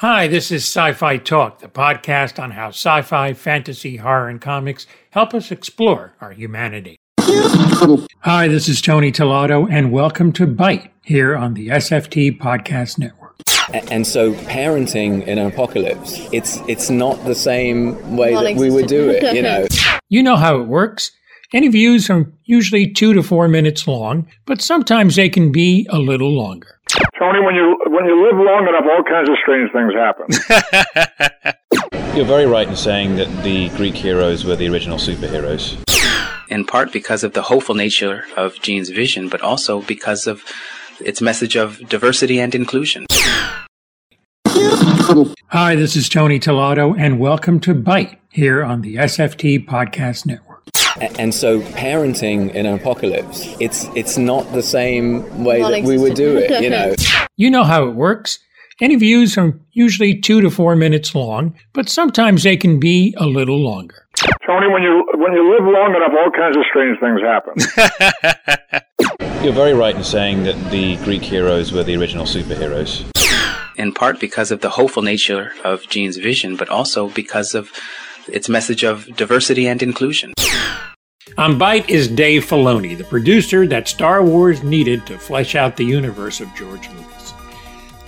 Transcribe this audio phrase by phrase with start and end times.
[0.00, 4.40] Hi, this is Sci Fi Talk, the podcast on how sci fi, fantasy, horror, and
[4.40, 6.94] comics help us explore our humanity.
[7.18, 13.34] Hi, this is Tony Tellado, and welcome to Byte here on the SFT Podcast Network.
[13.90, 18.86] And so, parenting in an apocalypse, it's it's not the same way that we would
[18.86, 19.66] do it, you know.
[20.10, 21.10] You know how it works.
[21.52, 26.30] Interviews are usually two to four minutes long, but sometimes they can be a little
[26.30, 26.77] longer.
[27.18, 30.26] Tony, when you when you live long enough, all kinds of strange things happen.
[32.16, 35.76] You're very right in saying that the Greek heroes were the original superheroes.
[36.48, 40.42] In part because of the hopeful nature of Gene's vision, but also because of
[41.00, 43.06] its message of diversity and inclusion.
[45.48, 50.47] Hi, this is Tony Tellado, and welcome to Byte here on the SFT Podcast Network.
[51.18, 56.14] And so, parenting in an apocalypse, it's it's not the same way that we would
[56.14, 56.94] do it, you know.
[57.40, 58.40] You know how it works.
[58.80, 63.62] Interviews are usually two to four minutes long, but sometimes they can be a little
[63.62, 64.06] longer.
[64.44, 67.54] Tony, when you when you live long enough, all kinds of strange things happen.
[69.44, 73.04] You're very right in saying that the Greek heroes were the original superheroes.
[73.76, 77.70] In part because of the hopeful nature of Gene's vision, but also because of
[78.28, 80.32] its message of diversity and inclusion.
[81.38, 85.84] On Byte is Dave Filoni, the producer that Star Wars needed to flesh out the
[85.84, 87.32] universe of George Lucas.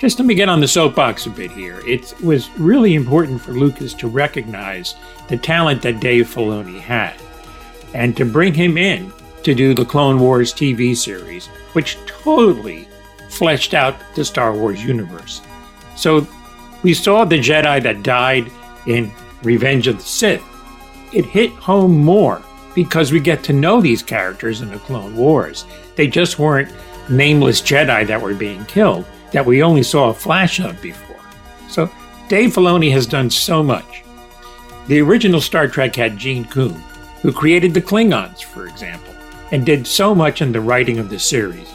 [0.00, 1.80] Just let me get on the soapbox a bit here.
[1.86, 4.96] It was really important for Lucas to recognize
[5.28, 7.14] the talent that Dave Filoni had
[7.94, 9.12] and to bring him in
[9.44, 12.88] to do the Clone Wars TV series, which totally
[13.28, 15.40] fleshed out the Star Wars universe.
[15.94, 16.26] So
[16.82, 18.50] we saw the Jedi that died
[18.88, 19.12] in
[19.44, 20.42] Revenge of the Sith.
[21.12, 22.42] It hit home more
[22.74, 25.64] because we get to know these characters in the Clone Wars.
[25.96, 26.72] They just weren't
[27.08, 31.20] nameless Jedi that were being killed, that we only saw a flash of before.
[31.68, 31.90] So
[32.28, 34.04] Dave Filoni has done so much.
[34.86, 36.80] The original Star Trek had Gene Coon,
[37.22, 39.14] who created the Klingons, for example,
[39.52, 41.68] and did so much in the writing of the series.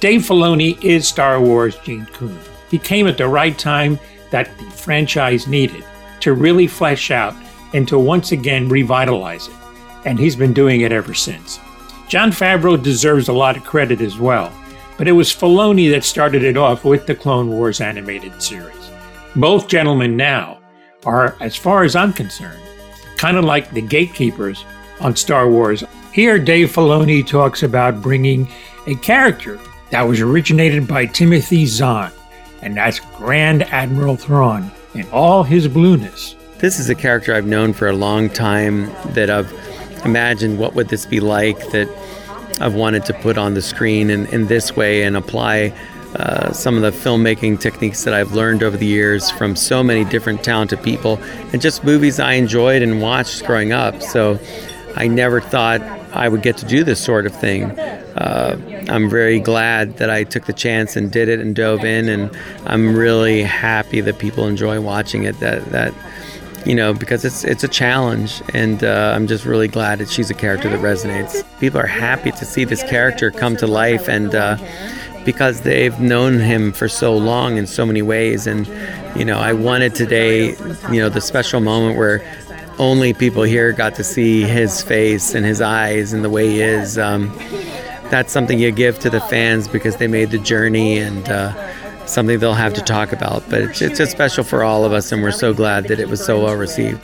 [0.00, 2.38] Dave Filoni is Star Wars Gene Coon.
[2.70, 3.98] He came at the right time
[4.30, 5.84] that the franchise needed
[6.20, 7.34] to really flesh out
[7.72, 9.54] and to once again revitalize it
[10.06, 11.60] and he's been doing it ever since.
[12.08, 14.52] Jon Favreau deserves a lot of credit as well,
[14.96, 18.90] but it was Filoni that started it off with the Clone Wars animated series.
[19.34, 20.60] Both gentlemen now
[21.04, 22.62] are, as far as I'm concerned,
[23.16, 24.64] kind of like the gatekeepers
[25.00, 25.82] on Star Wars.
[26.12, 28.48] Here, Dave Filoni talks about bringing
[28.86, 29.58] a character
[29.90, 32.12] that was originated by Timothy Zahn,
[32.62, 36.36] and that's Grand Admiral Thrawn in all his blueness.
[36.58, 39.52] This is a character I've known for a long time that I've
[40.06, 41.88] imagine what would this be like that
[42.60, 45.74] I've wanted to put on the screen in, in this way and apply
[46.14, 50.04] uh, some of the filmmaking techniques that I've learned over the years from so many
[50.04, 51.18] different talented people
[51.52, 54.00] and just movies I enjoyed and watched growing up.
[54.00, 54.38] So
[54.96, 55.82] I never thought
[56.14, 57.64] I would get to do this sort of thing.
[57.64, 62.08] Uh, I'm very glad that I took the chance and did it and dove in,
[62.08, 62.34] and
[62.64, 65.38] I'm really happy that people enjoy watching it.
[65.40, 65.92] That that
[66.66, 70.30] you know, because it's it's a challenge, and uh, I'm just really glad that she's
[70.30, 71.44] a character that resonates.
[71.60, 74.58] People are happy to see this character come to life, and uh,
[75.24, 78.66] because they've known him for so long in so many ways, and
[79.16, 80.56] you know, I wanted today,
[80.90, 82.24] you know, the special moment where
[82.78, 86.60] only people here got to see his face and his eyes and the way he
[86.60, 86.98] is.
[86.98, 87.32] Um,
[88.10, 91.28] that's something you give to the fans because they made the journey and.
[91.28, 91.72] Uh,
[92.06, 93.48] something they'll have to talk about.
[93.50, 96.08] But it's, it's just special for all of us, and we're so glad that it
[96.08, 97.00] was so well received.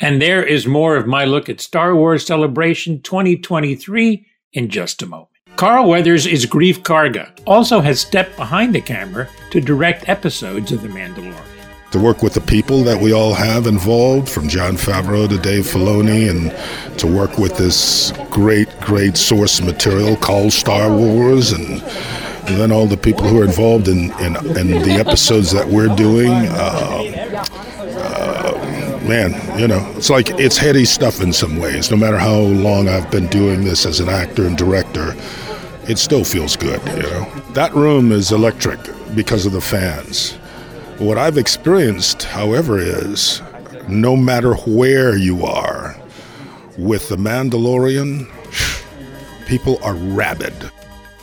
[0.00, 5.06] And there is more of my look at Star Wars Celebration 2023 in just a
[5.06, 5.28] moment.
[5.56, 10.80] Carl Weathers is Greef Karga, also has stepped behind the camera to direct episodes of
[10.80, 11.44] The Mandalorian.
[11.90, 15.64] To work with the people that we all have involved, from Jon Favreau to Dave
[15.64, 21.82] Filoni, and to work with this great, great source material called Star Wars, and
[22.50, 25.94] and then all the people who are involved in, in, in the episodes that we're
[25.94, 26.30] doing.
[26.30, 27.46] Uh,
[28.02, 31.90] uh, man, you know, it's like it's heady stuff in some ways.
[31.90, 35.14] No matter how long I've been doing this as an actor and director,
[35.88, 37.24] it still feels good, you know.
[37.52, 38.80] That room is electric
[39.14, 40.32] because of the fans.
[40.98, 43.42] What I've experienced, however, is
[43.88, 45.96] no matter where you are
[46.76, 48.28] with The Mandalorian,
[49.46, 50.70] people are rabid.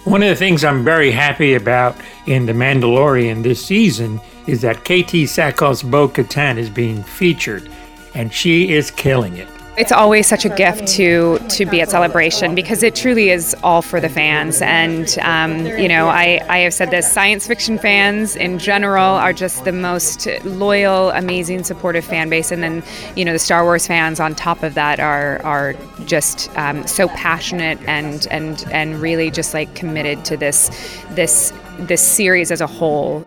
[0.04, 1.96] One of the things I'm very happy about
[2.28, 7.70] in The Mandalorian this season is that Katee Sackhoff's Bo Katan is being featured,
[8.14, 9.50] and she is killing it.
[9.78, 13.84] It's always such a gift to to be at Celebration because it truly is all
[13.84, 14.60] for the fans.
[14.64, 19.34] And um, you know, I, I have said this: science fiction fans in general are
[19.34, 22.52] just the most loyal, amazing, supportive fan base.
[22.52, 22.82] And then
[23.16, 25.76] you know, the Star Wars fans on top of that are are
[26.08, 30.72] just um, so passionate and and and really just like committed to this
[31.12, 33.24] this this series as a whole.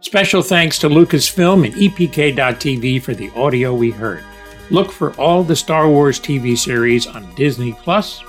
[0.00, 4.22] Special thanks to Lucasfilm and EPK.TV for the audio we heard.
[4.70, 8.22] Look for all the Star Wars TV series on Disney Plus,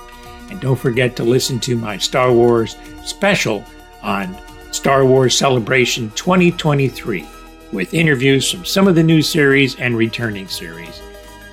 [0.50, 3.64] and don't forget to listen to my Star Wars special
[4.02, 4.36] on
[4.72, 7.26] Star Wars Celebration 2023
[7.72, 11.00] with interviews from some of the new series and returning series.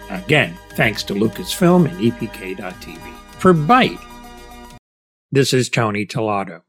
[0.09, 3.13] Again, thanks to Lucasfilm and EPK.TV.
[3.39, 4.01] For Byte,
[5.31, 6.61] this is Tony Tellado.